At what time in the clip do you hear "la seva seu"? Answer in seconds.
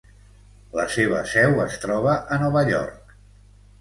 0.77-1.61